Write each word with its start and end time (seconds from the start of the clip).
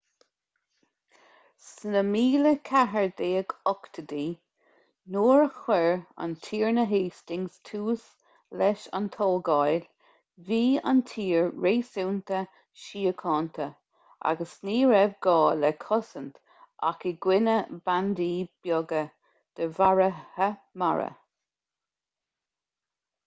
sna 1.63 1.99
1480idí 2.05 4.21
nuair 5.15 5.41
a 5.41 5.49
chuir 5.73 5.99
an 6.25 6.33
tiarna 6.45 6.85
hastings 6.93 7.59
tús 7.69 8.07
leis 8.61 8.85
an 9.01 9.11
tógáil 9.17 9.85
bhí 10.49 10.61
an 10.93 11.03
tír 11.13 11.53
réasúnta 11.67 12.41
síochánta 12.87 13.69
agus 14.31 14.55
ní 14.71 14.79
raibh 14.93 15.15
gá 15.29 15.37
le 15.61 15.71
cosaint 15.87 16.41
ach 16.93 17.07
i 17.11 17.13
gcoinne 17.27 17.57
bandaí 17.91 18.33
beaga 18.69 19.05
de 19.61 19.69
mharaithe 19.79 20.51
mara 20.85 21.07